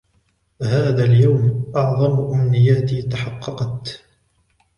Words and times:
هذا 0.61 1.05
اليوم, 1.05 1.71
أعظم 1.75 2.17
أُمنياتي 2.33 3.01
تحققت. 3.01 4.05